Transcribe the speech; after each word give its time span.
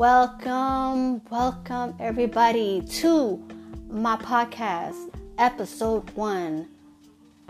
Welcome, 0.00 1.20
welcome 1.28 1.94
everybody 2.00 2.80
to 2.80 3.46
my 3.90 4.16
podcast, 4.16 5.14
episode 5.36 6.08
one, 6.12 6.68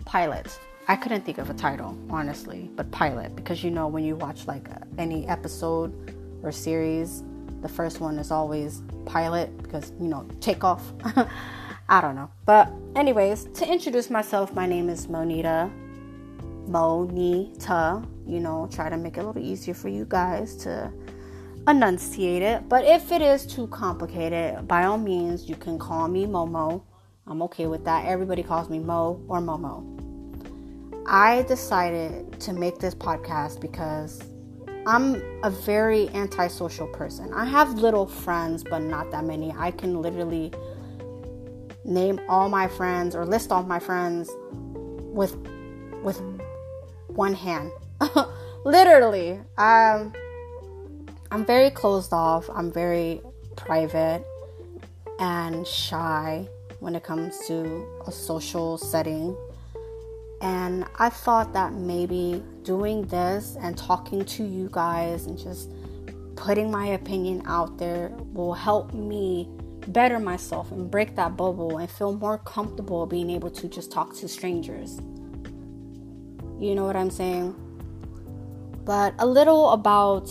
pilot. 0.04 0.58
I 0.88 0.96
couldn't 0.96 1.24
think 1.24 1.38
of 1.38 1.48
a 1.48 1.54
title, 1.54 1.96
honestly, 2.10 2.68
but 2.75 2.90
pilot, 2.90 3.36
because 3.36 3.62
you 3.62 3.71
know, 3.71 3.86
when 3.86 4.02
you 4.02 4.16
watch 4.16 4.48
like 4.48 4.66
any 4.98 5.29
episode 5.29 6.12
or 6.43 6.50
series, 6.50 7.22
the 7.62 7.68
first 7.68 8.00
one 8.00 8.18
is 8.18 8.32
always 8.32 8.82
pilot 9.07 9.57
because 9.62 9.93
you 10.00 10.08
know, 10.08 10.26
takeoff. 10.40 10.82
I 11.89 12.00
don't 12.00 12.17
know. 12.17 12.32
But, 12.46 12.68
anyways, 12.96 13.44
to 13.44 13.72
introduce 13.72 14.11
myself, 14.11 14.53
my 14.54 14.67
name 14.67 14.89
is 14.89 15.07
Monita. 15.07 15.71
Monita. 16.67 18.04
You 18.26 18.40
know, 18.40 18.68
try 18.72 18.89
to 18.89 18.96
make 18.96 19.18
it 19.18 19.21
a 19.21 19.26
little 19.29 19.40
easier 19.40 19.75
for 19.75 19.89
you 19.89 20.04
guys 20.04 20.57
to 20.64 20.93
enunciate 21.69 22.43
it. 22.43 22.69
But 22.69 22.85
if 22.85 23.13
it 23.13 23.23
is 23.23 23.46
too 23.46 23.67
complicated, 23.69 24.67
by 24.67 24.85
all 24.85 24.99
means, 24.99 25.49
you 25.49 25.57
can 25.57 25.79
call 25.79 26.09
me 26.09 26.27
Momo. 26.27 26.83
I'm 27.27 27.43
okay 27.43 27.67
with 27.67 27.85
that. 27.85 28.07
Everybody 28.07 28.43
calls 28.43 28.69
me 28.69 28.79
Mo 28.79 29.23
or 29.29 29.41
Momo. 29.41 29.85
I 31.07 31.43
decided 31.43 32.41
to 32.41 32.53
make 32.53 32.78
this 32.78 32.95
podcast 32.95 33.61
because 33.61 34.23
I'm 34.86 35.23
a 35.42 35.50
very 35.50 36.09
antisocial 36.11 36.86
person. 36.89 37.33
I 37.34 37.45
have 37.45 37.75
little 37.75 38.06
friends, 38.06 38.64
but 38.64 38.78
not 38.81 39.11
that 39.11 39.25
many. 39.25 39.53
I 39.56 39.70
can 39.70 40.00
literally 40.00 40.53
name 41.84 42.20
all 42.28 42.48
my 42.48 42.69
friends 42.69 43.14
or 43.14 43.27
list 43.27 43.53
all 43.53 43.62
my 43.62 43.78
friends 43.78 44.31
with 44.53 45.36
with 46.03 46.20
one 47.08 47.34
hand. 47.34 47.70
Literally. 48.64 49.41
Um 49.58 50.12
I'm 51.33 51.47
very 51.47 51.70
closed 51.70 52.12
off. 52.12 52.50
I'm 52.53 52.73
very 52.73 53.20
private 53.55 54.25
and 55.20 55.64
shy 55.64 56.48
when 56.81 56.97
it 56.97 57.05
comes 57.05 57.39
to 57.47 57.86
a 58.06 58.11
social 58.11 58.77
setting. 58.77 59.36
And 60.42 60.86
I 60.98 61.08
thought 61.08 61.53
that 61.53 61.73
maybe 61.73 62.42
doing 62.64 63.06
this 63.06 63.56
and 63.61 63.78
talking 63.78 64.25
to 64.25 64.45
you 64.45 64.69
guys 64.73 65.27
and 65.27 65.39
just 65.39 65.70
putting 66.34 66.69
my 66.69 66.86
opinion 66.86 67.42
out 67.47 67.78
there 67.78 68.11
will 68.33 68.55
help 68.55 68.92
me 68.92 69.48
better 69.86 70.19
myself 70.19 70.73
and 70.73 70.91
break 70.91 71.14
that 71.14 71.36
bubble 71.36 71.78
and 71.78 71.89
feel 71.89 72.12
more 72.17 72.39
comfortable 72.39 73.06
being 73.06 73.31
able 73.31 73.51
to 73.51 73.69
just 73.69 73.92
talk 73.92 74.17
to 74.17 74.27
strangers. 74.27 74.98
You 76.58 76.75
know 76.75 76.86
what 76.86 76.97
I'm 76.97 77.11
saying? 77.11 77.55
But 78.84 79.14
a 79.19 79.27
little 79.27 79.70
about 79.70 80.28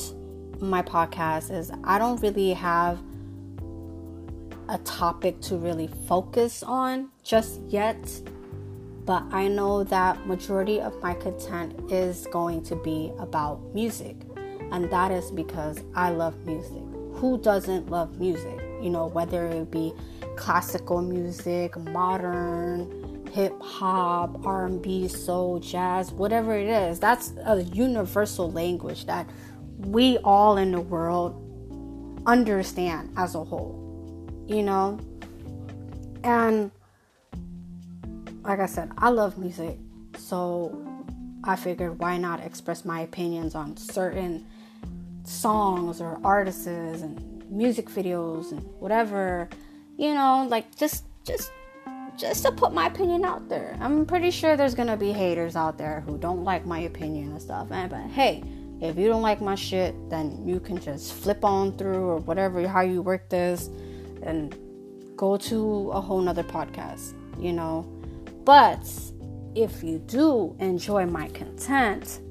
my 0.61 0.81
podcast 0.81 1.51
is 1.51 1.71
I 1.83 1.97
don't 1.97 2.21
really 2.21 2.53
have 2.53 2.99
a 4.67 4.77
topic 4.79 5.41
to 5.41 5.57
really 5.57 5.87
focus 6.07 6.63
on 6.63 7.09
just 7.23 7.61
yet 7.67 7.97
but 9.05 9.23
I 9.31 9.47
know 9.47 9.83
that 9.85 10.27
majority 10.27 10.79
of 10.79 11.01
my 11.01 11.15
content 11.15 11.91
is 11.91 12.27
going 12.27 12.63
to 12.63 12.75
be 12.75 13.11
about 13.17 13.59
music 13.73 14.15
and 14.71 14.89
that 14.91 15.11
is 15.11 15.31
because 15.31 15.81
I 15.95 16.11
love 16.11 16.45
music. 16.45 16.83
Who 17.13 17.39
doesn't 17.39 17.89
love 17.89 18.19
music? 18.19 18.59
you 18.81 18.89
know, 18.89 19.07
whether 19.07 19.47
it 19.47 19.71
be 19.71 19.93
classical 20.35 21.01
music, 21.01 21.77
modern, 21.77 23.27
hip 23.31 23.53
hop, 23.61 24.45
R&B, 24.45 25.07
soul, 25.07 25.59
jazz, 25.59 26.11
whatever 26.11 26.55
it 26.55 26.67
is. 26.67 26.99
That's 26.99 27.33
a 27.45 27.61
universal 27.63 28.51
language 28.51 29.05
that 29.05 29.29
we 29.79 30.17
all 30.19 30.57
in 30.57 30.71
the 30.71 30.81
world 30.81 31.35
understand 32.25 33.11
as 33.17 33.35
a 33.35 33.43
whole. 33.43 33.75
You 34.47 34.63
know? 34.63 34.99
And 36.23 36.71
like 38.43 38.59
I 38.59 38.65
said, 38.65 38.91
I 38.97 39.09
love 39.09 39.37
music. 39.37 39.77
So 40.17 40.85
I 41.43 41.55
figured 41.55 41.99
why 41.99 42.17
not 42.17 42.41
express 42.41 42.83
my 42.83 43.01
opinions 43.01 43.55
on 43.55 43.77
certain 43.77 44.45
songs 45.23 46.01
or 46.01 46.19
artists 46.23 46.65
and 46.65 47.43
music 47.49 47.87
videos 47.87 48.51
and 48.51 48.61
whatever, 48.79 49.49
you 49.97 50.13
know, 50.13 50.45
like 50.49 50.75
just 50.75 51.05
just 51.23 51.51
just 52.17 52.43
to 52.43 52.51
put 52.51 52.73
my 52.73 52.87
opinion 52.87 53.23
out 53.23 53.47
there. 53.47 53.77
I'm 53.79 54.05
pretty 54.05 54.31
sure 54.31 54.57
there's 54.57 54.75
gonna 54.75 54.97
be 54.97 55.13
haters 55.13 55.55
out 55.55 55.77
there 55.77 56.01
who 56.01 56.17
don't 56.17 56.43
like 56.43 56.65
my 56.65 56.79
opinion 56.79 57.31
and 57.31 57.41
stuff. 57.41 57.71
And 57.71 57.89
but 57.89 58.07
hey, 58.07 58.43
if 58.81 58.97
you 58.97 59.07
don't 59.07 59.21
like 59.21 59.41
my 59.41 59.55
shit, 59.55 59.93
then 60.09 60.41
you 60.45 60.59
can 60.59 60.79
just 60.79 61.13
flip 61.13 61.43
on 61.43 61.77
through 61.77 62.09
or 62.09 62.17
whatever 62.17 62.65
how 62.67 62.81
you 62.81 63.01
work 63.01 63.29
this 63.29 63.69
and 64.23 64.57
go 65.17 65.37
to 65.37 65.91
a 65.91 65.99
whole 65.99 66.21
nother 66.21 66.43
podcast, 66.43 67.13
you 67.39 67.51
know. 67.51 67.81
But 68.45 68.89
if 69.55 69.83
you 69.83 69.99
do 69.99 70.55
enjoy 70.59 71.05
my 71.05 71.27
content, 71.29 72.21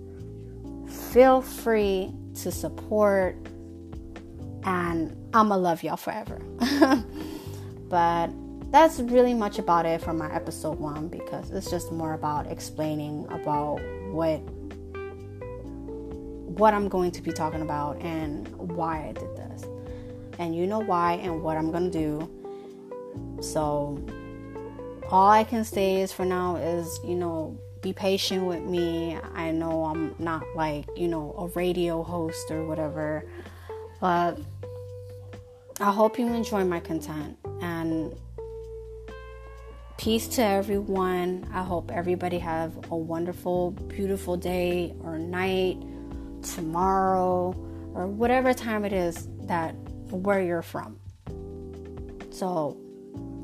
feel 1.12 1.42
free 1.42 2.12
to 2.42 2.50
support 2.50 3.36
and 4.64 5.14
I'ma 5.34 5.56
love 5.56 5.82
y'all 5.82 5.96
forever. 5.96 6.40
but 7.88 8.30
that's 8.70 9.00
really 9.00 9.34
much 9.34 9.58
about 9.58 9.86
it 9.86 10.00
for 10.00 10.12
my 10.12 10.34
episode 10.34 10.78
one 10.78 11.08
because 11.08 11.50
it's 11.50 11.70
just 11.70 11.92
more 11.92 12.14
about 12.14 12.50
explaining 12.50 13.26
about 13.30 13.80
what 14.10 14.40
what 16.58 16.74
I'm 16.74 16.88
going 16.88 17.12
to 17.12 17.22
be 17.22 17.32
talking 17.32 17.62
about 17.62 18.00
and 18.02 18.48
why 18.56 19.08
I 19.08 19.12
did 19.12 19.36
this. 19.36 19.64
And 20.38 20.54
you 20.54 20.66
know 20.66 20.80
why 20.80 21.14
and 21.14 21.42
what 21.42 21.56
I'm 21.56 21.70
gonna 21.70 21.90
do. 21.90 22.28
So 23.40 23.98
all 25.10 25.30
I 25.30 25.44
can 25.44 25.64
say 25.64 26.02
is 26.02 26.12
for 26.12 26.24
now 26.24 26.56
is, 26.56 27.00
you 27.04 27.14
know, 27.14 27.56
be 27.80 27.92
patient 27.92 28.44
with 28.44 28.62
me. 28.62 29.18
I 29.34 29.52
know 29.52 29.84
I'm 29.84 30.14
not 30.18 30.44
like, 30.54 30.86
you 30.96 31.08
know, 31.08 31.34
a 31.38 31.46
radio 31.58 32.02
host 32.02 32.50
or 32.50 32.66
whatever. 32.66 33.24
But 34.00 34.38
I 35.80 35.92
hope 35.92 36.18
you 36.18 36.26
enjoy 36.26 36.64
my 36.64 36.80
content 36.80 37.38
and 37.62 38.14
peace 39.96 40.26
to 40.28 40.42
everyone. 40.42 41.48
I 41.52 41.62
hope 41.62 41.90
everybody 41.92 42.38
have 42.38 42.90
a 42.90 42.96
wonderful, 42.96 43.70
beautiful 43.70 44.36
day 44.36 44.94
or 45.02 45.18
night, 45.18 45.78
tomorrow, 46.42 47.54
or 47.94 48.06
whatever 48.06 48.54
time 48.54 48.84
it 48.84 48.92
is 48.92 49.28
that 49.42 49.72
where 50.10 50.40
you're 50.40 50.62
from. 50.62 50.98
So, 52.30 52.76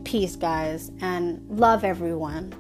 peace, 0.05 0.37
guys, 0.37 0.91
and 1.01 1.45
love 1.49 1.85
everyone. 1.85 2.55